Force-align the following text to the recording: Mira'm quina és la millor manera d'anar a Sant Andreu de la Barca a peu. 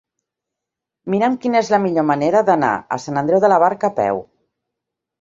Mira'm 1.15 1.35
quina 1.43 1.61
és 1.61 1.69
la 1.75 1.81
millor 1.85 2.07
manera 2.13 2.43
d'anar 2.51 2.73
a 2.99 3.03
Sant 3.07 3.23
Andreu 3.25 3.47
de 3.47 3.55
la 3.57 3.63
Barca 3.69 3.93
a 3.95 3.99
peu. 4.05 4.29